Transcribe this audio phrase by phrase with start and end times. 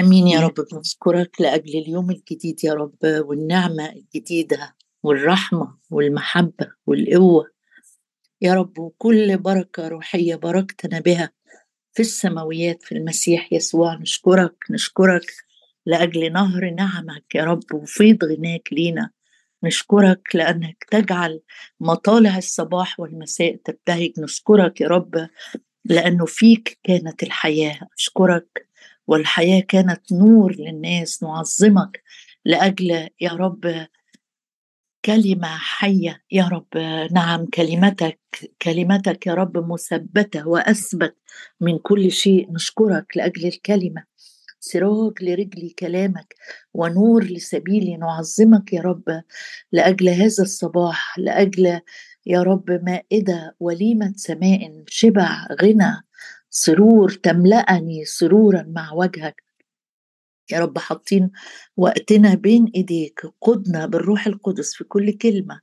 [0.00, 7.50] آمين يا رب بنشكرك لأجل اليوم الجديد يا رب والنعمة الجديدة والرحمة والمحبة والقوة.
[8.40, 11.30] يا رب وكل بركة روحية باركتنا بها
[11.92, 13.94] في السماويات في المسيح يسوع.
[13.94, 15.32] نشكرك نشكرك
[15.86, 19.10] لأجل نهر نعمك يا رب وفيض غناك لينا.
[19.64, 21.40] نشكرك لأنك تجعل
[21.80, 24.12] مطالع الصباح والمساء تبتهج.
[24.18, 25.28] نشكرك يا رب
[25.84, 27.80] لأنه فيك كانت الحياة.
[27.98, 28.69] أشكرك
[29.10, 32.02] والحياة كانت نور للناس نعظمك
[32.44, 33.86] لأجل يا رب
[35.04, 36.66] كلمة حية يا رب
[37.12, 38.20] نعم كلمتك
[38.62, 41.16] كلمتك يا رب مثبتة وأثبت
[41.60, 42.52] من كل شيء.
[42.52, 44.04] نشكرك لأجل الكلمة.
[44.60, 46.34] سراج لرجلي كلامك
[46.74, 49.22] ونور لسبيلي نعظمك يا رب
[49.72, 51.80] لأجل هذا الصباح لأجل
[52.26, 56.09] يا رب مائدة وليمة سماء شبع غنى
[56.50, 59.42] سرور تملأني سرورا مع وجهك.
[60.52, 61.30] يا رب حاطين
[61.76, 65.60] وقتنا بين إيديك قدنا بالروح القدس في كل كلمة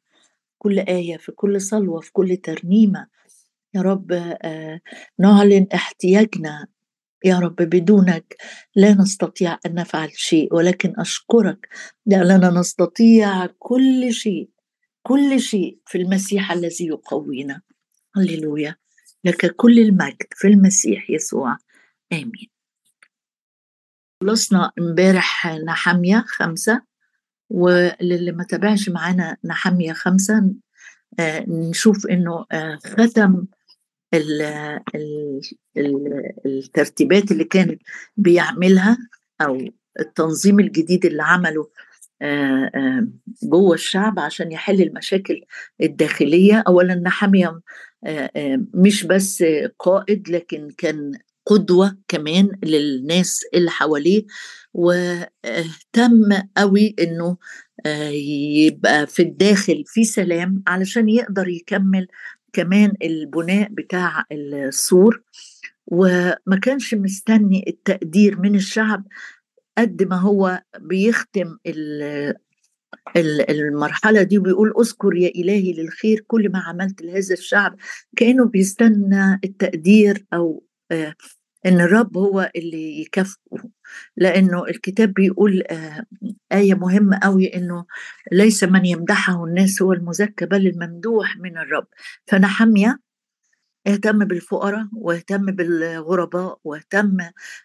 [0.58, 3.08] كل آية في كل صلوة في كل ترنيمة.
[3.74, 4.12] يا رب
[4.42, 4.82] آه،
[5.20, 6.68] نعلن احتياجنا
[7.26, 7.56] يا رب.
[7.56, 8.36] بدونك
[8.76, 11.70] لا نستطيع أن نفعل شيء ولكن أشكرك
[12.06, 14.50] لأننا نستطيع كل شيء
[15.04, 17.62] كل شيء في المسيح الذي يقوينا.
[18.16, 18.76] هللويا.
[19.28, 21.58] لك كل المجد في المسيح يسوع.
[22.14, 22.50] آمين.
[24.22, 26.82] خلصنا امبارح نحمية خمسة
[27.50, 30.54] وللي ما تابعش معانا نحمية خمسة
[31.20, 33.46] آه نشوف إنه آه ختم
[34.14, 34.42] ال
[34.96, 35.42] ال
[35.78, 37.78] ال الترتيبات اللي كان
[38.18, 38.98] بيعملها
[39.42, 41.70] أو التنظيم الجديد اللي عمله
[43.44, 45.42] جوه الشعب عشان يحل المشاكل
[45.82, 46.64] الداخلية.
[46.68, 47.62] اولا نحمية
[48.06, 49.44] آه، مش بس
[49.80, 51.12] قائد لكن كان
[51.46, 54.26] قدوة كمان للناس اللي حواليه.
[54.74, 57.38] واهتم قوي إنه
[58.66, 62.08] يبقى في الداخل في سلام علشان يقدر يكمل
[62.54, 65.24] كمان البناء بتاع السور.
[65.88, 69.08] وما كانش مستني التقدير من الشعب
[69.78, 71.58] قد ما هو بيختم
[73.50, 77.76] المرحلة دي وبيقول أذكر يا إلهي للخير كل ما عملت لهذا الشعب.
[78.16, 81.14] كأنه بيستنى التقدير أو آه،
[81.66, 83.70] إن الرب هو اللي يكافئه.
[84.18, 86.06] لأنه الكتاب بيقول آه،
[86.52, 87.86] آية مهمة قوي إنه
[88.32, 91.88] ليس من يمدحه الناس هو المزكى بل الممدوح من الرب.
[92.28, 93.07] فنحمية.
[93.88, 97.18] اهتم بالفقراء واهتم بالغرباء واهتم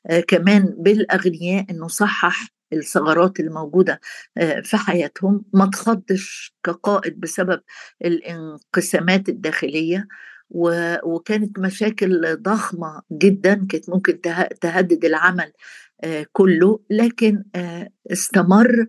[0.07, 4.01] آه، كمان بالأغنياء إنه صحح الثغرات الموجودة
[4.39, 7.61] آه، في حياتهم ما تخضش كقائد بسبب
[8.05, 10.09] الانقسامات الداخلية
[11.05, 14.21] وكانت مشاكل ضخمة جدا كانت ممكن
[14.61, 15.53] تهدد العمل
[16.05, 17.45] آه، كله لكن
[18.13, 18.87] استمر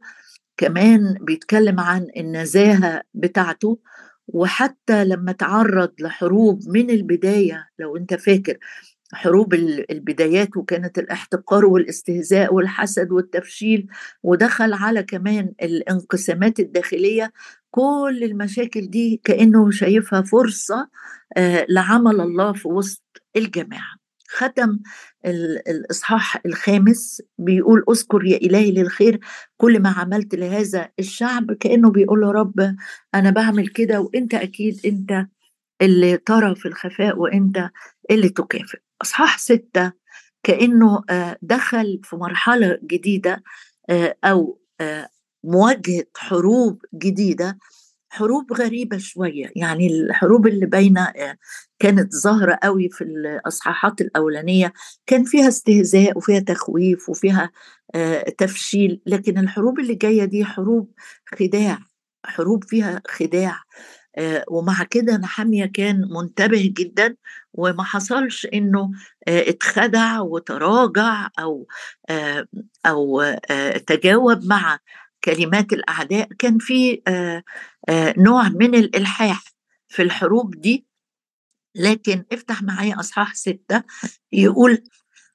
[0.57, 3.79] كمان بيتكلم عن النزاهة بتاعته
[4.28, 8.57] وحتى لما تعرض لحروب من البداية لو أنت فاكر
[9.13, 13.88] حروب البدايات وكانت الاحتقار والاستهزاء والحسد والتفشيل
[14.23, 17.34] ودخل على كمان الانقسامات الداخلية
[17.72, 20.90] كل المشاكل دي كانه شايفها فرصة
[21.38, 23.03] آه، لعمل الله في وسط
[23.35, 24.03] الجماعة.
[24.33, 24.79] ختم
[25.25, 29.19] الإصحاح الخامس بيقول أذكر يا إلهي للخير
[29.57, 32.75] كل ما عملت لهذا الشعب كأنه بيقول له رب
[33.16, 35.27] أنا بعمل كده وإنت أكيد إنت
[35.81, 37.69] اللي ترى في الخفاء وإنت
[38.11, 38.79] اللي تكافئ.
[39.01, 39.91] إصحاح ستة
[40.43, 43.43] كأنه آه، دخل في مرحلة جديدة
[43.89, 45.09] آه، أو آه،
[45.43, 47.57] مواجهة حروب جديدة
[48.13, 49.51] حروب غريبة شوية.
[49.56, 51.38] يعني الحروب اللي باينة آه،
[51.79, 54.74] كانت ظاهرة قوي في الأصحاحات الأولانية
[55.07, 57.52] كان فيها استهزاء وفيها تخويف وفيها
[57.96, 60.91] آه، تفشيل لكن الحروب اللي جاية دي حروب
[61.40, 61.79] خداع
[62.25, 63.59] حروب فيها خداع
[64.18, 67.16] آه، ومع كده نحامية كان منتبه جدا
[67.53, 68.91] وما حصلش إنه
[69.28, 71.68] اتخدع وتراجع أو
[72.85, 73.23] أو
[73.87, 74.79] تجاوب مع
[75.23, 77.43] كلمات الأعداء كان في آه،
[77.90, 79.43] آه، نوع من الإلحاح
[79.87, 80.85] في الحروب دي.
[81.75, 83.84] لكن افتح معايا أصحاح ستة.
[84.31, 84.84] يقول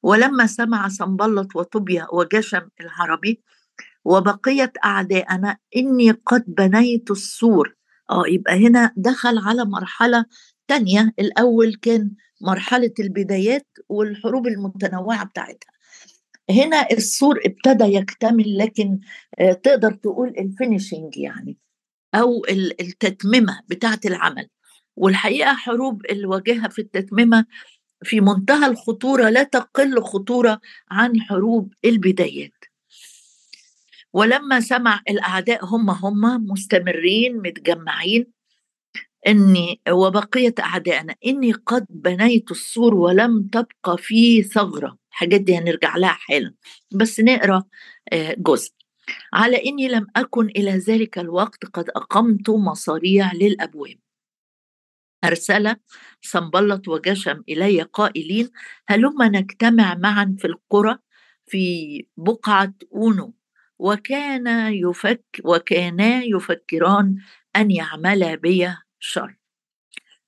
[0.03, 3.43] ولما سمع صنبلط وطوبيا وجشم العربي
[4.05, 7.75] وبقية أعداءنا إني قد بنيت السور
[8.11, 10.25] آه يبقى هنا دخل على مرحلة
[10.69, 11.15] تانية.
[11.19, 15.71] الأول كان مرحلة البدايات والحروب المتنوعة بتاعتها.
[16.51, 18.99] هنا السور ابتدى يكتمل لكن
[19.39, 21.57] آه، تقدر تقول الفينيشنج يعني
[22.15, 22.45] أو
[22.81, 24.49] التتممة بتاعة العمل.
[24.97, 27.45] والحقيقة حروب اللي واجهها في التتممة
[28.05, 30.61] في منتهى الخطورة لا تقل خطورة
[30.91, 32.65] عن حروب البدايات.
[34.13, 38.27] ولما سمع الأعداء هم هم مستمرين متجمعين
[39.27, 44.99] إني وبقية أعدائنا إني قد بنيت السور ولم تبقى فيه ثغرة.
[45.19, 46.55] الحاجات دي هنرجع لها حالا.
[46.93, 47.65] بس نقرأ
[48.13, 48.73] آه، جزء.
[49.33, 53.99] على إني لم أكن إلى ذلك الوقت قد أقمت مصاريع للأبواب.
[55.25, 55.77] أرسل
[56.23, 58.51] سنبلط وجشم إلي قائلين
[58.89, 60.99] هلما نجتمع معا في القرى
[61.47, 63.35] في بقعة أونو؟
[63.79, 67.17] وكان يفك وكانا يفكران
[67.57, 68.69] أن يعملا بي
[69.01, 69.37] شر.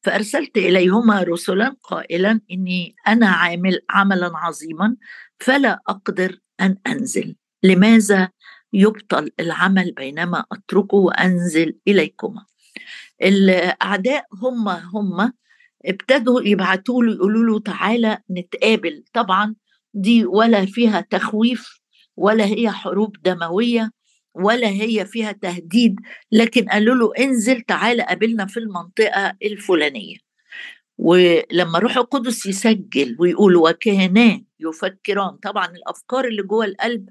[0.02, 4.97] فأرسلت إليهما رسلا قائلا إني أنا عامل عملا عظيما
[5.38, 7.37] فلا أقدر أن أنزل.
[7.62, 8.29] لماذا
[8.73, 12.44] يبطل العمل بينما أتركه وأنزل إليكما؟
[13.23, 15.32] الأعداء هم هم.
[15.87, 19.05] ابتدوا يبعتوا له يقولوا له تعالى نتقابل.
[19.12, 19.55] طبعا
[19.94, 21.81] دي ولا فيها تخويف
[22.17, 23.91] ولا هي حروب دموية.
[24.35, 25.97] ولا هي فيها تهديد
[26.32, 30.17] لكن قالوا له انزل تعالى قابلنا في المنطقة الفلانية.
[30.99, 35.37] ولما روح القدس يسجل ويقول وكانا يفكران.
[35.37, 37.09] طبعا الأفكار اللي جوه القلب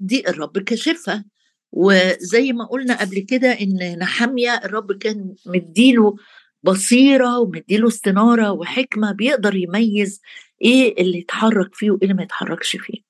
[0.00, 1.24] دي الرب كشفها
[1.72, 6.16] وزي ما قلنا قبل كده إن نحمية الرب كان مديله
[6.62, 10.20] بصيرة ومديله استنارة وحكمة بيقدر يميز
[10.62, 13.07] إيه اللي يتحرك فيه وإيه اللي ما يتحركش فيه.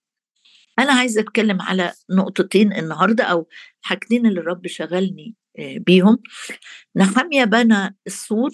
[0.79, 3.49] أنا عايزة أتكلم على نقطتين النهارده أو
[3.81, 6.19] حاجتين اللي الرب شغلني آه، بيهم.
[6.97, 8.51] نحمية بنى السور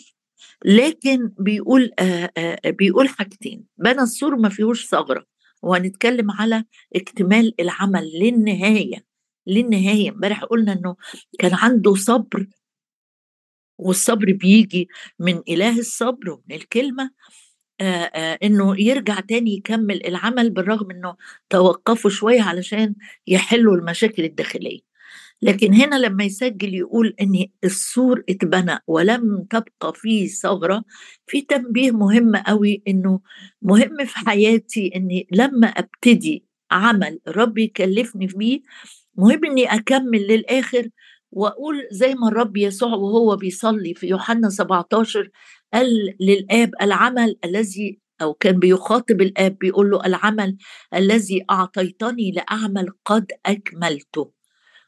[0.65, 3.67] لكن بيقول آه، آه، بيقول حاجتين.
[3.79, 5.27] بنى السور ما فيهوش ثغرة.
[5.63, 6.65] وهنتكلم على
[6.97, 9.05] اكتمال العمل للنهاية
[9.47, 10.11] للنهاية.
[10.11, 10.97] امبارح قلنا إنه
[11.39, 12.47] كان عنده صبر
[13.79, 14.89] والصبر بيجي
[15.19, 17.11] من إله الصبر ومن الكلمة.
[18.43, 21.17] إنه يرجع تاني يكمّل العمل بالرغم إنه
[21.51, 22.95] توقّفوا شوية علشان
[23.27, 24.81] يحلّوا المشاكل الداخلية،
[25.43, 30.85] لكن هنا لمّا يسجّل يقول إن السور اتبنى ولم تبقى فيه ثغرة،
[31.27, 33.21] في تنبيه مهم أوي إنه
[33.63, 38.61] مهم في حياتي إني لمّا أبتدي عمل الرب يكلّفني بيه،
[39.17, 40.89] مهم إني أكمّل للآخر
[41.33, 45.31] وأقول زي ما الرب يسوع وهو بيصلّي في يوحنا 17
[45.75, 50.57] قال للآب العمل الذي أو كان بيخاطب الآب بيقول له العمل
[50.95, 54.31] الذي أعطيتني لأعمل قد أكملته.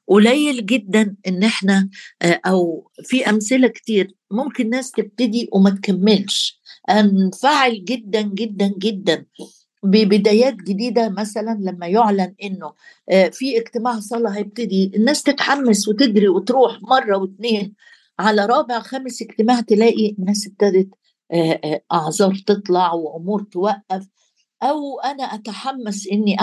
[0.08, 1.88] قليل جدا إن إحنا
[2.22, 6.60] آه، أو في أمثلة كتير ممكن ناس تبتدي وما تكملش.
[6.90, 9.26] أنفعل جدا جدا جدا.
[9.82, 12.72] ببدايات جديدة مثلا لما يعلن إنه
[13.10, 17.74] آه، في اجتماع صلاة هيبتدي الناس تتحمس وتجري وتروح مرة واثنين
[18.18, 20.88] على رابع خامس اجتماع تلاقي الناس ابتدت
[21.92, 24.08] أعذار تطلع وأمور توقف.
[24.62, 26.36] أو أنا أتحمس إني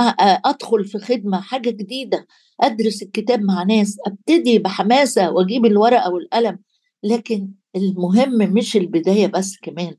[0.45, 2.27] أدخل في خدمة حاجة جديدة
[2.61, 6.59] أدرس الكتاب مع ناس أبتدي بحماسة وأجيب الورقة والقلم.
[7.03, 9.95] لكن المهم مش البداية بس كمان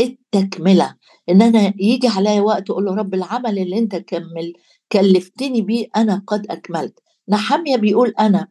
[0.00, 0.96] التكملة.
[1.28, 4.52] إن أنا يجي عليا وقت أقول له رب العمل اللي أنت كمل
[4.92, 6.98] كلفتني بيه أنا قد أكملت.
[7.28, 8.48] نحمية بيقول أنا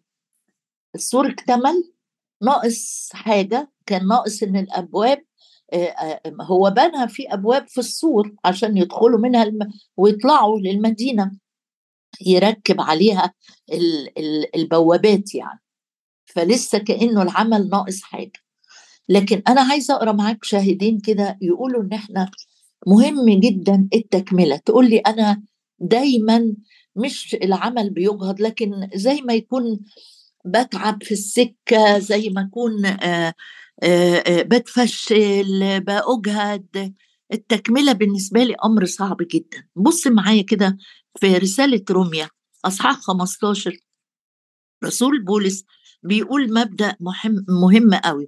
[0.96, 1.92] السور اكتمل؟
[2.42, 5.24] ناقص حاجة كان ناقص إن الأبواب
[6.42, 9.60] هو بنى في أبواب في السور عشان يدخلوا منها الم...
[9.98, 11.32] ويطلعوا للمدينة
[12.26, 13.34] يركب عليها
[14.56, 15.60] البوابات يعني.
[16.26, 18.40] فلسه كأنه العمل ناقص حاجة.
[19.10, 22.32] لكن أنا عايزة أقرأ معاك شاهدين كده يقولوا إن إحنا
[22.88, 24.58] مهم جدا التكملة.
[24.58, 25.44] تقول لي أنا
[25.80, 26.56] دايما
[26.96, 29.80] مش العمل بيجهض لكن زي ما يكون
[30.46, 33.34] بتعب في السكة زي ما أكون آه،
[33.84, 36.94] آه، آه، بتفشل بأجهد.
[37.34, 39.64] التكملة بالنسبة لي أمر صعب جدا.
[39.76, 40.78] بص معايا كده
[41.20, 42.30] في رسالة روميا
[42.66, 43.78] أصحاح 15
[44.86, 45.66] رسول بولس
[46.04, 48.28] بيقول مبدأ مهم مهم قوي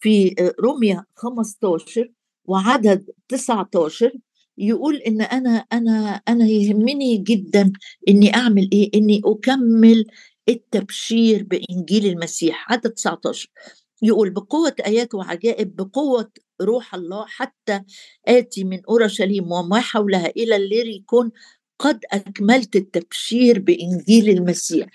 [0.00, 2.12] في روميا 15
[2.44, 4.12] وعدد 19
[4.58, 7.72] يقول إن أنا أنا أنا يهمني جدا
[8.08, 10.04] إني أعمل إيه إني أكمل
[10.48, 13.48] التبشير بإنجيل المسيح عدد 19
[14.02, 16.30] يقول بقوة آيات وعجائب بقوة
[16.62, 17.80] روح الله حتى
[18.28, 21.30] آتي من أورشليم وما حولها إلى الليريكون
[21.78, 24.88] قد أكملت التبشير بإنجيل المسيح.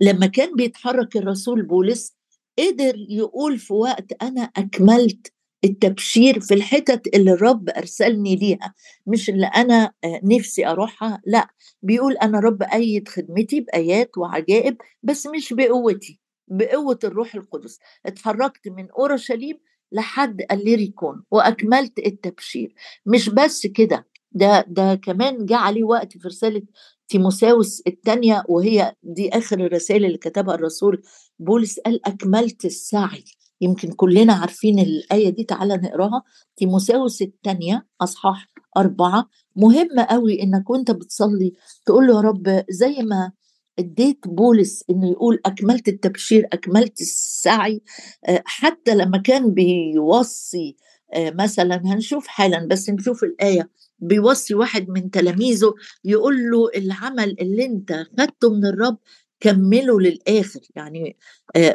[0.00, 2.12] لما كان بيتحرك الرسول بولس
[2.58, 5.32] قدر يقول في وقت أنا أكملت
[5.64, 8.74] التبشير في الحتت اللي الرب أرسلني ليها
[9.06, 11.48] مش اللي أنا آه، نفسي أروحها لا.
[11.82, 17.78] بيقول أنا رب أيد خدمتي بآيات وعجائب بس مش بقوتي بقوة الروح القدس.
[18.06, 19.58] اتحركت من أورشليم
[19.92, 22.74] لحد الليريكون وأكملت التبشير.
[23.06, 26.62] مش بس كده ده ده كمان جه عليه وقت في رسالة
[27.08, 31.02] تيموساوس الثانية وهي دي آخر الرسائل اللي كتبها الرسول
[31.38, 33.24] بولس قال أكملت السعي.
[33.62, 36.22] يمكن كلنا عارفين الآية دي تعالى نقراها.
[36.56, 39.28] تيموساوس الثانية أصحاح أربعة.
[39.56, 41.52] مهم قوي إنك وأنت بتصلي
[41.86, 43.32] تقول له يا رب زي ما
[43.78, 47.82] اديت بولس إنه يقول أكملت التبشير أكملت السعي
[48.28, 50.76] آه، حتى لما كان بيوصي
[51.14, 53.70] آه، مثلا هنشوف حالا بس نشوف الآية.
[53.98, 58.98] بيوصي واحد من تلاميذه يقول له العمل اللي أنت خدته من الرب
[59.42, 61.16] كمله للآخر يعني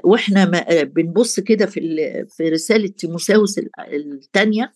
[0.03, 0.45] وإحنا
[0.83, 1.79] بنبص كده في
[2.29, 3.55] في رسالة تيموثاوس
[3.93, 4.74] الثانية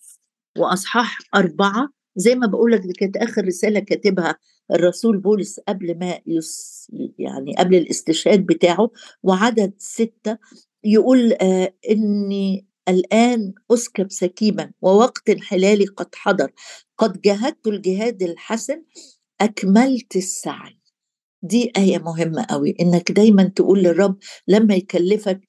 [0.57, 4.35] وأصحاح أربعة زي ما بقول لك دي كانت آخر رسالة كاتبها
[4.71, 6.87] الرسول بولس قبل ما يس
[7.19, 8.89] يعني قبل الاستشهاد بتاعه
[9.23, 10.37] وعدد ستة
[10.83, 16.51] يقول آه إني الآن أسكب سكيبا ووقت انحلالي قد حضر
[16.97, 18.83] قد جاهدت الجهاد الحسن
[19.41, 20.80] أكملت السعي.
[21.43, 24.17] دي آية مهمة قوي إنك دايما تقول للرب
[24.47, 25.41] لما يكلفك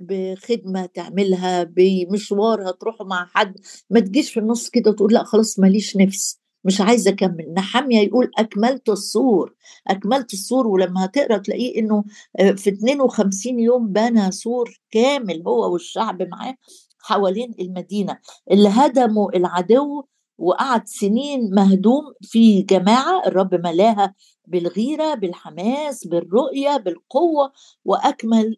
[0.00, 3.54] بخدمة تعملها بمشوار هتروحه مع حد
[3.90, 7.54] ما تجيش في النص كده وتقول لأ خلاص ماليش نفس مش عايزه أكمل.
[7.56, 9.54] نحمية يقول أكملت السور
[9.88, 12.04] أكملت السور ولما هتقرأ تلاقيه إنه
[12.40, 16.54] آه، في 52 يوم بنى سور كامل هو والشعب معاه
[16.98, 18.18] حوالين المدينة.
[18.50, 20.04] اللي هدموا العدو
[20.38, 24.14] وقعد سنين مهدوم في جماعة الرب ملاها
[24.46, 27.52] بالغيرة بالحماس بالرؤية بالقوة
[27.84, 28.56] وأكمل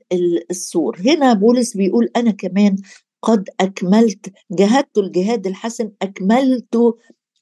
[0.51, 0.99] السور.
[1.07, 2.77] هنا بولس بيقول أنا كمان
[3.23, 6.95] قد أكملت جهدت الجهاد الحسن أكملت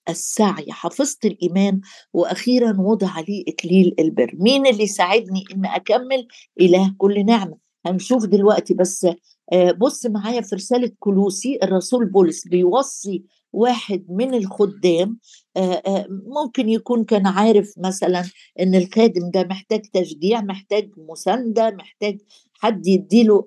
[0.09, 0.67] السعي.
[0.71, 1.81] حفظت الإيمان
[2.13, 4.35] وأخيرا وضع لي إكليل البر.
[4.35, 6.29] مين اللي ساعدني إن أكمل؟
[6.61, 7.57] إله كل نعمة.
[7.87, 9.07] هنشوف دلوقتي بس
[9.53, 15.19] آه، بص معايا في رسالة كلوسي الرسول بولس بيوصي واحد من الخدام
[15.57, 18.25] آه، آه، ممكن يكون كان عارف مثلا
[18.61, 22.19] إن الخادم ده محتاج تشجيع محتاج مساندة محتاج
[22.53, 23.47] حد يديله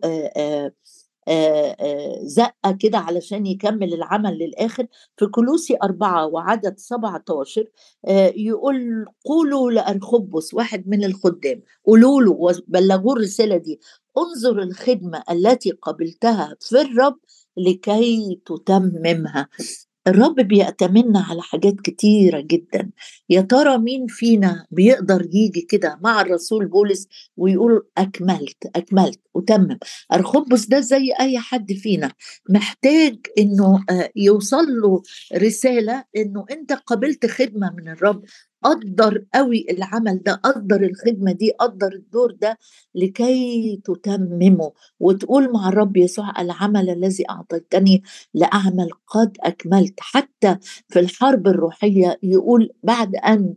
[2.23, 4.87] زقة كده علشان يكمل العمل للآخر.
[5.17, 7.65] في كلوسي أربعة وعدد 17
[8.35, 13.79] يقول قولوا لأرخبس واحد من الخدام قولوا له وبلغوا الرسالة دي
[14.17, 17.17] انظر الخدمة التي قبلتها في الرب
[17.57, 19.47] لكي تتممها.
[20.07, 22.91] الرب بيأتمنا على حاجات كتيرة جدا.
[23.29, 29.77] يا ترى مين فينا بيقدر يجي كده مع الرسول بولس ويقول أكملت أكملت وتمم
[30.13, 32.11] أرخبس ده زي أي حد فينا.
[32.49, 35.01] محتاج إنه آه، يوصل له
[35.35, 38.23] رسالة إنه أنت قبلت خدمة من الرب.
[38.63, 42.57] قدر قوي العمل ده قدر الخدمة دي قدر الدور ده
[42.95, 44.71] لكي تتممه.
[44.99, 48.03] وتقول مع الرب يسوع العمل الذي أعطيتني
[48.33, 49.93] لأعمل قد أكملت.
[49.99, 50.57] حتى
[50.89, 53.55] في الحرب الروحية يقول بعد أن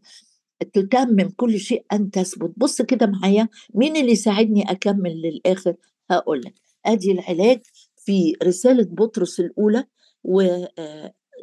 [0.72, 2.52] تتمم كل شيء أن تثبت.
[2.56, 5.74] بص كده معايا مين اللي يساعدني أكمل للآخر؟
[6.10, 6.54] هقول لك.
[6.86, 7.60] أدي العلاج
[7.96, 9.84] في رسالة بطرس الأولى
[10.24, 10.64] و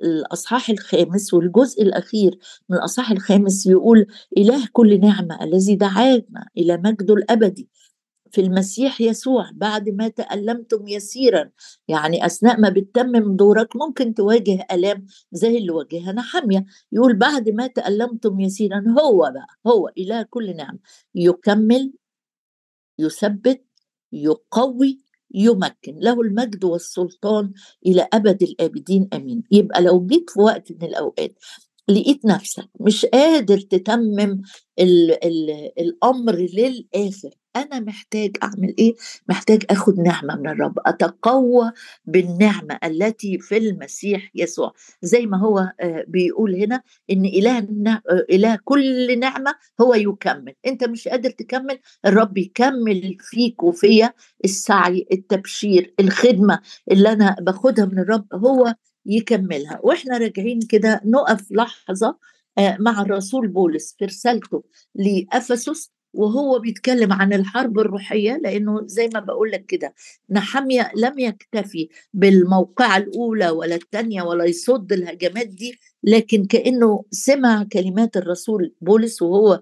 [0.04, 2.38] الأصحاح الخامس والجزء الأخير
[2.70, 4.06] من الأصحاح الخامس يقول
[4.38, 7.70] إله كل نعمة الذي دعانا إلى مجده الأبدي
[8.32, 11.50] في المسيح يسوع بعد ما تألمتم يسيرا.
[11.88, 17.68] يعني أثناء ما بتتمم دورك ممكن تواجه ألام زي اللي واجهنا حامية يقول بعد ما
[17.68, 20.80] تألمتم يسيرا هو بقى هو إله كل نعمة.
[21.16, 21.94] يكمل
[23.00, 23.66] يثبت
[24.12, 25.00] يقوي
[25.36, 27.52] يمكن له المجد والسلطان
[27.86, 29.44] إلى أبد الآبدين آمين.
[29.52, 31.34] يبقى لو جيت في وقت من الأوقات
[31.90, 34.42] لقيت نفسك مش قادر تتمم
[34.80, 38.94] ال ال الأمر للآخر أنا محتاج أعمل إيه؟
[39.30, 41.72] محتاج آخد نعمة من الرب أتقوى
[42.06, 44.74] بالنعمة التي في المسيح يسوع.
[45.02, 46.82] زي ما هو آه، بيقول هنا
[47.12, 50.54] إن إله آه، إله كل نعمة هو يكمل.
[50.66, 54.14] أنت مش قادر تكمل الرب يكمل فيك وفيا.
[54.46, 56.60] السعي التبشير الخدمة
[56.92, 59.80] اللي أنا باخدها من الرب هو يكملها.
[59.84, 62.18] وإحنا راجعين كده نقف لحظة
[62.58, 64.64] آه، مع الرسول بولس في رسالته
[64.96, 69.94] لإفسس وهو بيتكلم عن الحرب الروحية لأنه زي ما بقول لك كده
[70.30, 78.18] نحمية لم يكتفي بالموقعة الأولى ولا الثانية ولا يصد الهجمات دي لكن كأنه سمع كلمات
[78.18, 79.62] الرسول بولس وهو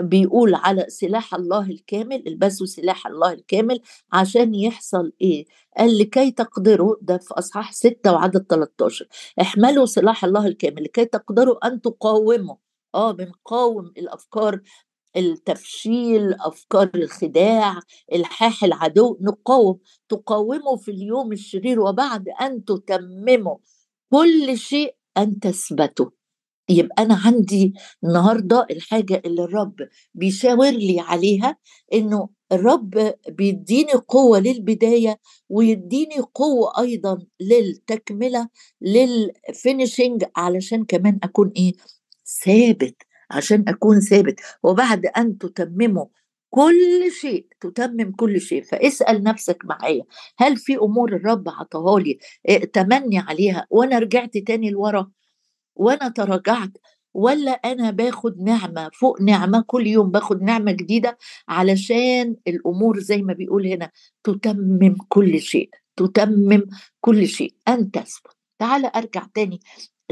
[0.00, 3.80] بيقول على سلاح الله الكامل البسوا سلاح الله الكامل
[4.12, 5.44] عشان يحصل إيه؟
[5.78, 9.06] قال لكي تقدروا ده في أصحاح 6 وعدد 13
[9.40, 12.56] احملوا سلاح الله الكامل لكي تقدروا أن تقاوموا.
[12.94, 14.60] آه بنقاوم الأفكار
[15.16, 17.80] التفشيل أفكار الخداع
[18.12, 19.78] الحاح العدو نقاوم
[20.08, 23.56] تقاوموا في اليوم الشرير وبعد أن تتمموا
[24.12, 26.10] كل شيء أن تثبتوا.
[26.68, 29.74] يبقى أنا عندي النهارده الحاجة اللي الرب
[30.14, 31.56] بيشاور لي عليها
[31.92, 38.48] إنه الرب بيديني قوة للبداية ويديني قوة أيضا للتكملة
[38.80, 41.72] للفينيشنج علشان كمان أكون إيه؟
[42.44, 42.96] ثابت.
[43.32, 44.40] عشان أكون ثابت.
[44.62, 46.06] وبعد أن تتمموا
[46.50, 48.62] كل شيء تتمم كل شيء.
[48.62, 50.04] فاسأل نفسك معايا
[50.38, 52.18] هل في أمور الرب عطاها لي؟
[52.72, 53.66] تمني عليها.
[53.70, 55.10] وأنا رجعت تاني لورا
[55.76, 56.70] وأنا تراجعت.
[57.14, 63.32] ولا أنا باخد نعمة فوق نعمة كل يوم باخد نعمة جديدة علشان الأمور زي ما
[63.32, 63.90] بيقول هنا
[64.24, 65.70] تتمم كل شيء.
[65.96, 66.62] تتمم
[67.00, 67.54] كل شيء.
[67.68, 69.60] ان تثبت تعال أرجع تاني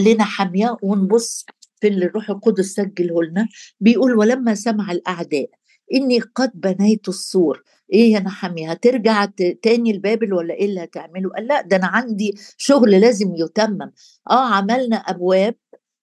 [0.01, 1.47] لنا حاميه ونبص
[1.81, 3.49] في اللي الروح القدس سجله لنا
[3.81, 5.51] بيقول ولما سمع الأعداء
[5.95, 9.25] إني قد بنيت السور إيه يا نحمي هترجع
[9.63, 13.93] تاني لبابل ولا إيه اللي هتعمله؟ قال لا ده أنا عندي شغل لازم يتمم.
[14.31, 15.55] آه عملنا أبواب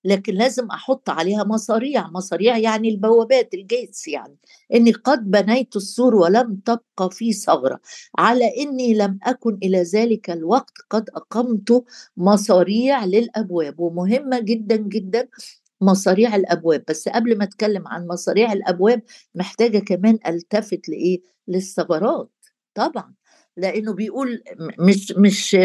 [0.06, 2.08] لكن لازم أحط عليها مصاريع.
[2.08, 4.38] مصاريع يعني البوابات الجيتس يعني.
[4.74, 7.80] إني قد بنيت السور ولم تبقى في ثغرة.
[8.18, 11.84] على إني لم أكن إلى ذلك الوقت قد أقمت
[12.18, 13.80] مصاريع للأبواب.
[13.80, 15.28] ومهمة جدا جدا
[15.82, 16.84] مصاريع الأبواب.
[16.90, 19.02] بس قبل ما أتكلم عن مصاريع الأبواب
[19.36, 22.32] محتاجة كمان ألتفت لإيه؟ للثغرات.
[22.74, 23.14] طبعا.
[23.58, 24.44] لأنه بيقول
[24.80, 25.58] مش مش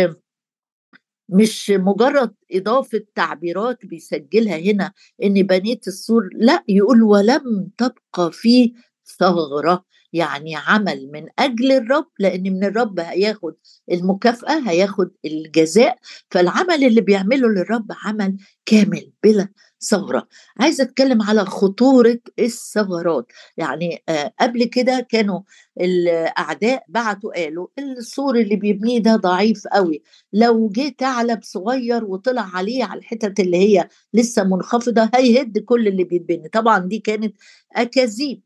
[1.28, 4.92] مش مجرد إضافة تعبيرات بيسجلها هنا
[5.22, 8.72] إني بنيت السور لأ يقول ولم تبقى فيه
[9.18, 9.84] ثغرة.
[10.12, 13.54] يعني عمل من أجل الرب لأن من الرب هياخد
[13.92, 15.98] المكافأة هياخد الجزاء.
[16.30, 19.48] فالعمل اللي بيعمله للرب عمل كامل بلا
[19.82, 20.28] ثغرة
[20.60, 23.26] عايزة أتكلم على خطورة الثغرات.
[23.56, 25.40] يعني آه قبل كده كانوا
[25.80, 32.84] الأعداء بعتوا قالوا السور اللي بيبنيه ده ضعيف قوي لو جه ثعلب صغير وطلع عليه
[32.84, 36.48] على الحتت اللي هي لسه منخفضة هيهد كل اللي بيتبني.
[36.48, 37.36] طبعا دي كانت
[37.76, 38.42] أكاذيب.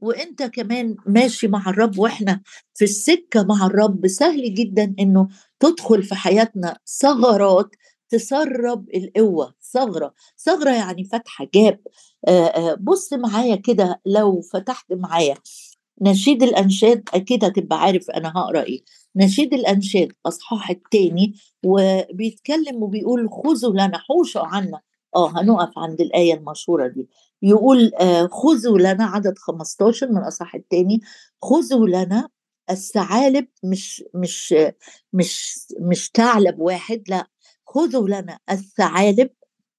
[0.00, 2.40] وإنت كمان ماشي مع الرب وإحنا
[2.74, 5.28] في السكة مع الرب سهل جدا إنه
[5.60, 7.70] تدخل في حياتنا ثغرات
[8.08, 11.80] تسرب القوة ثغرة ثغرة يعني فتحة جاب.
[12.80, 15.34] بص معايا كده لو فتحت معايا.
[16.02, 18.80] نشيد الأنشاد أكيد هتبقى عارف أنا هقرأ إيه.
[19.16, 24.80] نشيد الأنشاد اصحاح الثاني وبيتكلم وبيقول خذوا لنا حوشوا عنا.
[25.16, 27.08] آه هنقف عند الآية المشهورة دي.
[27.42, 27.92] يقول
[28.32, 31.00] خذوا لنا عدد 15 من الاصحاح الثاني
[31.42, 32.28] خذوا لنا
[32.70, 34.54] الثعالب مش مش
[35.12, 37.26] مش مش ثعلب واحد لا.
[37.76, 39.30] خذوا لنا الثعالب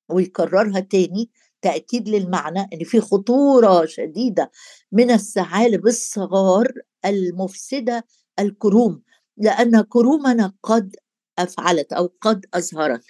[0.09, 1.29] ويكررها تاني
[1.61, 4.51] تأكيد للمعنى إن في خطورة شديدة
[4.91, 6.73] من الثعالب الصغار
[7.05, 8.05] المفسدة
[8.39, 9.01] الكروم
[9.37, 10.95] لأن كرومنا قد
[11.39, 13.03] أفعلت أو قد أظهرت.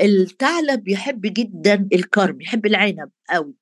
[0.00, 3.61] الثعلب يحب جدا الكرم يحب العنب قوي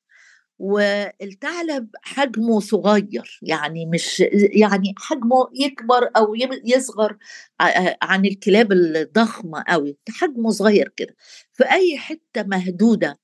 [0.61, 4.21] والثعلب حجمه صغير يعني مش
[4.53, 7.17] يعني حجمه يكبر أو يصغر
[8.03, 11.17] عن الكلاب الضخمة قوي حجمه صغير كده.
[11.53, 13.19] في أي حتة مهدودة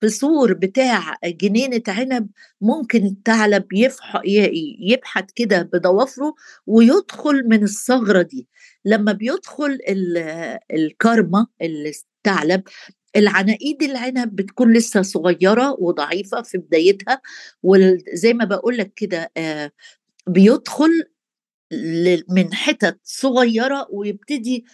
[0.00, 2.28] في سور بتاع جنينة عنب
[2.60, 3.66] ممكن الثعلب
[4.80, 6.34] يبحث كده بضوافره
[6.66, 8.48] ويدخل من الثغرة دي.
[8.84, 9.78] لما بيدخل
[10.72, 12.62] الكرمة الثعلب
[13.16, 17.20] العناقيد العنب بتكون لسه صغيرة وضعيفة في بدايتها
[17.62, 19.32] وزي ما بقول لك كده
[20.26, 20.90] بيدخل
[22.28, 24.64] من حتت صغيرة ويبتدي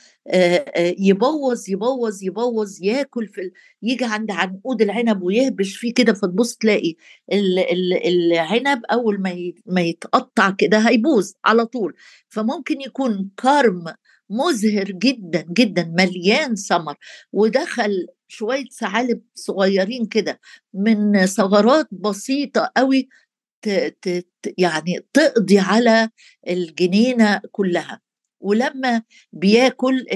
[0.99, 3.51] يبوظ يبوظ يبوظ ياكل في
[3.83, 6.95] يجي عند عنقود العنب ويهبش فيه كده فتبص تلاقي
[7.33, 11.95] العنب أول ما ما يتقطع كده هيبوظ على طول.
[12.29, 13.85] فممكن يكون كرم
[14.31, 16.97] مزهر جدا جدا مليان ثمر
[17.33, 20.41] ودخل شوية ثعالب صغيرين كده
[20.75, 23.09] من ثغرات بسيطة قوي
[24.59, 26.11] يعني تقضي على
[26.49, 28.01] الجنينة كلها.
[28.41, 30.07] ولما بياكل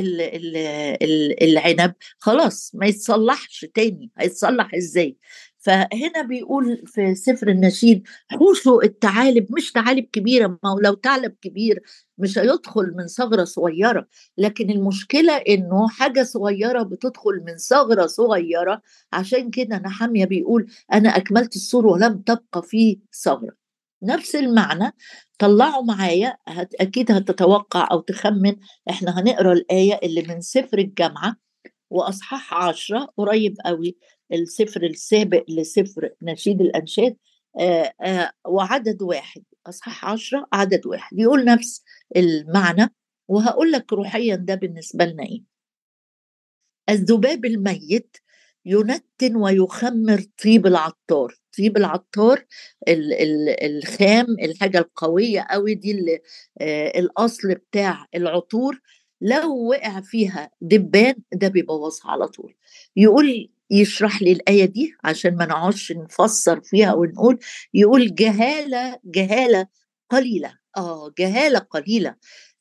[1.42, 4.10] العنب خلاص ما يتصلحش تاني.
[4.18, 5.16] هيتصلح إزاي؟
[5.64, 11.82] فهنا بيقول في سفر النشيد حوشوا الثعالب مش ثعالب كبيرة ما هو لو ثعلب كبير
[12.18, 14.06] مش هيدخل من ثغرة صغيرة
[14.38, 18.82] لكن المشكلة إنه حاجة صغيرة بتدخل من ثغرة صغيرة.
[19.12, 23.52] عشان كده نحامية بيقول أنا أكملت السور ولم تبقى فيه ثغرة.
[24.02, 24.92] نفس المعنى
[25.38, 28.56] طلعوا معايا هت أكيد هتتوقع أو تخمن
[28.90, 31.36] إحنا هنقرأ الآية اللي من سفر الجامعة
[31.90, 33.96] وأصحاح عشرة قريب قوي.
[34.32, 37.16] السفر السابق لسفر نشيد الأنشاد
[37.60, 41.18] آه، آه، وعدد واحد أصحاح عشرة عدد واحد.
[41.18, 41.82] يقول نفس
[42.16, 42.94] المعنى
[43.28, 45.42] وهقول لك روحيا ده بالنسبة لنا إيه.
[46.88, 48.16] الذباب الميت
[48.66, 51.34] ينتن ويخمر طيب العطار.
[51.58, 52.44] طيب العطار
[52.88, 56.20] ال ال الخام الحاجة القوية قوي دي
[56.60, 58.80] آه الأصل بتاع العطور.
[59.20, 62.54] لو وقع فيها دبان ده بيبوظها على طول.
[62.96, 67.38] يقول يشرح لي الآية دي عشان ما نقعدش نفسر فيها ونقول
[67.74, 69.66] يقول جهالة جهالة
[70.10, 70.54] قليلة.
[70.76, 72.14] آه جهالة قليلة.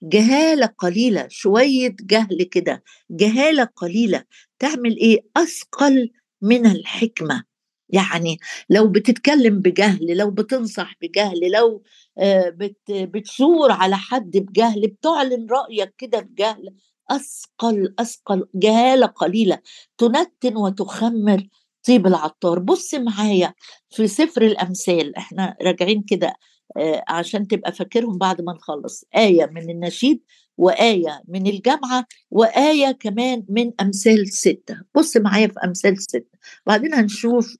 [0.03, 2.83] جهالة قليلة شوية جهل كده.
[3.11, 4.23] جهالة قليلة
[4.59, 6.09] تعمل إيه؟ أثقل
[6.41, 7.43] من الحكمة.
[7.89, 8.37] يعني
[8.69, 11.83] لو بتتكلم بجهل لو بتنصح بجهل لو
[12.17, 12.55] آه،
[12.89, 16.75] بتشور على حد بجهل بتعلن رأيك كده بجهل
[17.11, 19.59] أثقل أثقل جهالة قليلة
[19.97, 21.47] تنتن وتخمر
[21.87, 22.59] طيب العطار.
[22.59, 23.53] بص معايا
[23.89, 26.33] في سفر الأمثال إحنا راجعين كده
[26.77, 29.03] آه، عشان تبقى فاكرهم بعد ما نخلص.
[29.15, 30.23] آية من النشيد
[30.57, 34.81] وآية من الجامعة وآية كمان من أمثال ستة.
[34.95, 36.37] بص معايا في أمثال ستة.
[36.65, 37.57] وبعدين هنشوف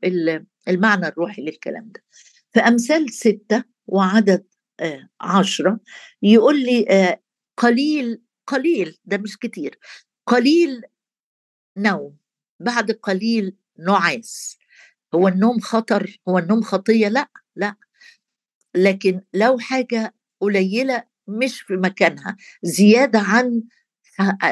[0.68, 2.04] المعنى الروحي للكلام ده.
[2.54, 4.46] في أمثال ستة وعدد
[4.80, 5.80] آه عشرة
[6.22, 7.20] يقول لي آه
[7.58, 9.80] قليل قليل ده مش كتير
[10.28, 10.82] قليل
[11.78, 12.16] نوم
[12.60, 14.58] بعد قليل نعاس.
[15.16, 17.76] هو النوم خطر هو النوم خطية؟ لا لا.
[18.76, 23.64] لكن لو حاجة قليلة مش في مكانها زيادة عن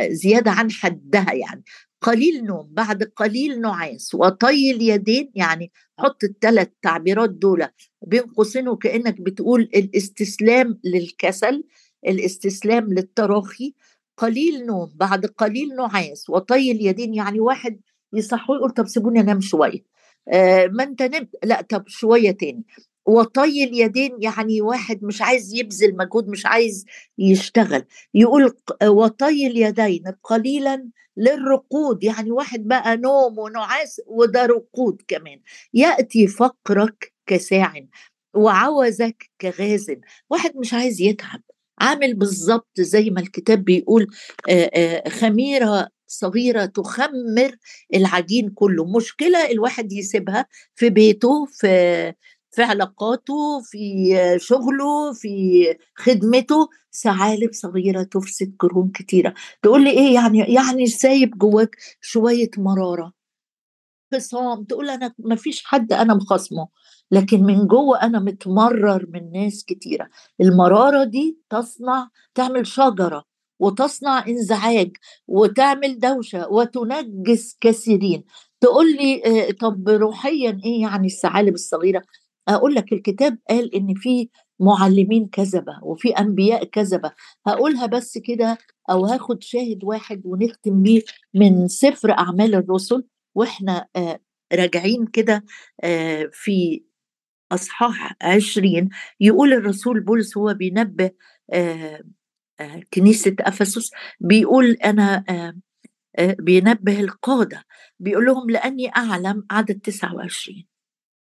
[0.09, 1.63] زيادة عن حدها يعني.
[2.01, 7.67] قليل نوم بعد قليل نعاس وطي اليدين يعني حط الثلاث تعبيرات دول
[8.07, 11.63] بين قوسين وكأنك بتقول الاستسلام للكسل
[12.07, 13.73] الاستسلام للتراخي
[14.17, 17.79] قليل نوم بعد قليل نعاس وطي اليدين يعني واحد
[18.13, 19.83] يصحوا يقول طب سيبوني أنام شوية.
[20.33, 22.65] آه ما أنت نمت لا طب شوية تاني.
[23.05, 26.85] وطي اليدين يعني واحد مش عايز يبذل مجهود مش عايز
[27.17, 27.85] يشتغل.
[28.13, 35.41] يقول وطي اليدين قليلا للرقود يعني واحد بقى نوم ونعاس وده رقود كمان.
[35.73, 37.73] يأتي فقرك كساع
[38.33, 39.91] وعوزك كغاز.
[40.29, 41.41] واحد مش عايز يتعب.
[41.81, 44.07] عامل بالظبط زي ما الكتاب بيقول
[45.07, 47.55] خميرة صغيرة تخمر
[47.95, 48.85] العجين كله.
[48.97, 52.13] مشكلة الواحد يسيبها في بيته في
[52.51, 53.79] في علاقاته في
[54.39, 55.65] شغله في
[55.95, 56.69] خدمته.
[57.03, 59.33] ثعالب صغيرة تفسد قرون كتيرة.
[59.63, 63.13] تقول لي إيه يعني يعني سايب جواك شوية مرارة.
[64.13, 66.67] خصام تقول أنا ما فيش حد أنا مخاصمه.
[67.11, 70.09] لكن من جوه أنا متمرر من ناس كتيرة.
[70.41, 73.23] المرارة دي تصنع تعمل شجرة
[73.59, 74.91] وتصنع إنزعاج
[75.27, 78.23] وتعمل دوشة وتنجس كثيرين
[78.61, 82.01] تقول لي آه، طب روحيا إيه يعني الثعالب الصغيرة؟
[82.47, 87.11] أقول لك الكتاب قال إن في معلمين كذبة وفي أنبياء كذبة.
[87.47, 88.57] هقولها بس كده
[88.91, 91.01] أو هاخد شاهد واحد ونختم بيه
[91.33, 93.03] من سفر أعمال الرسل.
[93.35, 94.19] وإحنا آه
[94.53, 95.45] راجعين كده
[95.83, 96.83] آه في
[97.51, 98.89] اصحاح عشرين
[99.19, 101.11] يقول الرسول بولس هو بينبه
[101.53, 102.03] آه
[102.93, 105.23] كنيسة أفسس بيقول أنا
[106.19, 107.63] بينبه القادة
[107.99, 110.65] بيقول لهم لأني أعلم عدد 29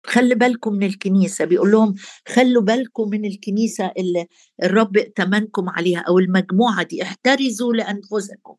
[0.05, 1.95] خلي بالكم من الكنيسة بيقول لهم
[2.27, 4.27] خلوا بالكم من الكنيسة اللي
[4.63, 8.55] الرب ائتمنكم عليها أو المجموعة دي احترزوا لأنفسكم.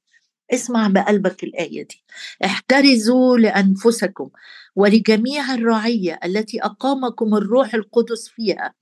[0.54, 2.04] اسمع بقلبك الآية دي.
[2.44, 4.30] احترزوا لأنفسكم
[4.76, 8.74] ولجميع الرعية التي أقامكم الروح القدس فيها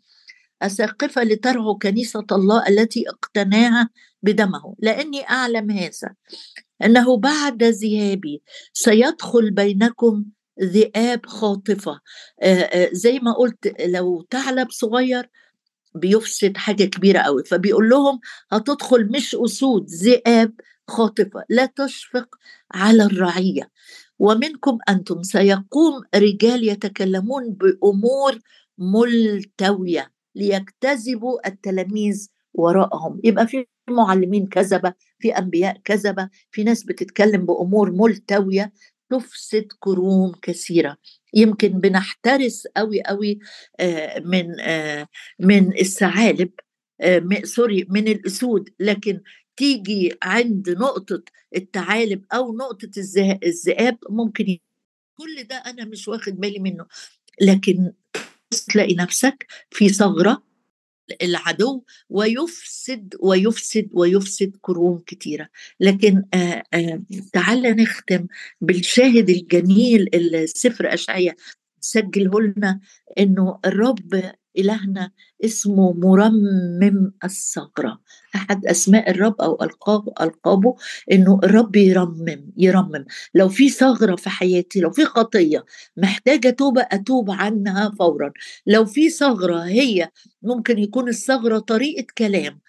[0.62, 3.90] أساقفة لترعوا كنيسة الله التي اقتناها
[4.22, 4.74] بدمه.
[4.78, 6.14] لأني أعلم هذا
[6.84, 10.24] أنه بعد ذهابي سيدخل بينكم
[10.62, 12.00] ذئاب خاطفة.
[12.92, 15.30] زي ما قلت لو ثعلب صغير
[15.94, 18.20] بيفسد حاجة كبيرة قوي فبيقول لهم
[18.52, 20.52] هتدخل مش أسود ذئاب
[20.88, 22.28] خاطفة لا تشفق
[22.74, 23.70] على الرعية.
[24.18, 28.38] ومنكم أنتم سيقوم رجال يتكلمون بأمور
[28.78, 33.20] ملتوية ليجتذبوا التلاميذ وراءهم.
[33.24, 38.72] يبقى في معلمين كذبة في أنبياء كذبة في ناس بتتكلم بأمور ملتوية
[39.10, 40.96] تفسد كروم كثيرة.
[41.34, 43.38] يمكن بنحترس قوي قوي
[43.80, 46.50] آه، من آه، من الثعالب
[47.00, 48.68] آه، sorry من الأسود.
[48.80, 49.20] لكن
[49.56, 51.22] تيجي عند نقطة
[51.56, 52.90] الثعالب أو نقطة
[53.44, 54.58] الذئاب ممكن
[55.18, 56.86] كل ده أنا مش واخد بالي منه.
[57.40, 57.92] لكن
[58.72, 60.49] تلاقي نفسك في ثغرة
[61.22, 65.48] العدو ويفسد ويفسد ويفسد كروم كتيرة.
[65.80, 68.26] لكن آآ آآ تعال نختم
[68.60, 71.36] بالشاهد الجميل لسفر إشعياء.
[71.80, 72.80] سجله لنا
[73.18, 74.22] إنه الرب
[74.58, 75.10] إلهنا
[75.44, 78.00] اسمه مرمم الثغرة
[78.34, 80.74] أحد أسماء الرب أو ألقابه, ألقابه
[81.12, 83.04] إنه الرب يرمم يرمم.
[83.34, 85.64] لو في ثغرة في حياتي لو في خطية
[85.96, 88.32] محتاجة توبة أتوب عنها فورا.
[88.66, 90.08] لو في ثغرة هي
[90.42, 92.60] ممكن يكون الثغرة طريقة كلام.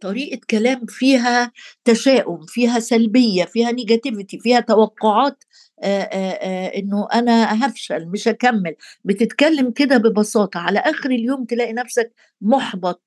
[0.00, 1.52] طريقة كلام فيها
[1.84, 5.44] تشاؤم فيها سلبية فيها نيجاتيفيتي فيها توقعات
[5.82, 8.74] إنه أنا هفشل مش هكمل.
[9.04, 10.60] بتتكلم كده ببساطة.
[10.60, 13.02] على آخر اليوم تلاقي نفسك محبط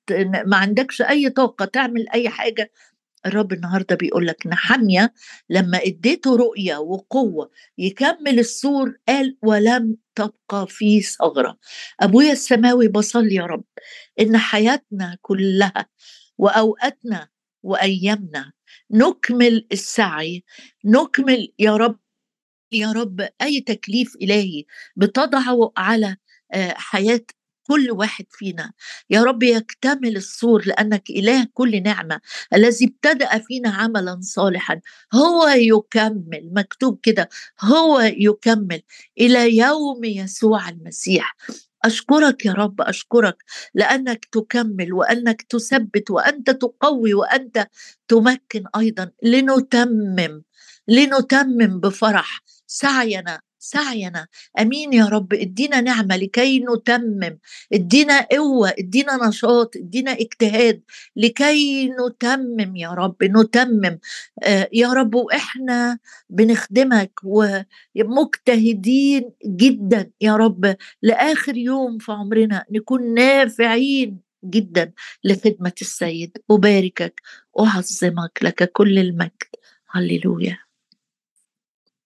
[0.46, 2.72] ما عندكش أي طاقة تعمل أي حاجة.
[3.26, 5.12] الرب النهارده بيقول لك نحمية
[5.50, 11.58] لما اديته رؤية وقوة يكمل السور قال ولم تبقى في ثغره
[12.00, 13.64] أبويا السماوي بصلي يا رب.
[14.20, 15.86] إن حياتنا كلها
[16.38, 17.28] وأوقاتنا
[17.62, 18.52] وأيامنا
[18.90, 20.44] نكمل السعي.
[20.84, 21.98] نكمل يا رب
[22.72, 24.64] يا رب أي تكليف إلهي
[24.96, 26.16] بتضعه على
[26.52, 27.20] آه، حياة
[27.68, 28.72] كل واحد فينا.
[29.10, 32.20] يا رب يكتمل السور لأنك إله كل نعمة
[32.54, 34.80] الذي ابتدأ فينا عملا صالحا.
[35.14, 37.28] هو يكمل مكتوب كده
[37.60, 38.82] هو يكمل
[39.20, 41.36] إلى يوم يسوع المسيح.
[41.84, 47.68] أشكرك يا رب أشكرك لأنك تكمل وأنك تثبت وأنت تقوي وأنت
[48.08, 50.42] تمكن أيضا لنتمم
[50.88, 52.40] لنتمم بفرح.
[52.66, 54.26] سعينا سعينا.
[54.60, 55.34] آمين يا رب.
[55.34, 57.38] ادينا نعمة لكي نتمم.
[57.72, 60.82] ادينا قوة ادينا نشاط ادينا اجتهاد
[61.16, 63.98] لكي نتمم يا رب نتمم.
[64.42, 65.98] آه يا رب وإحنا
[66.30, 70.76] بنخدمك ومجتهدين جدا يا رب.
[71.02, 74.92] لآخر يوم في عمرنا نكون نافعين جدا
[75.24, 76.38] لخدمة السيد.
[76.50, 77.20] أباركك
[77.60, 79.32] أعظمك لك كل المجد.
[79.90, 80.67] هللويا.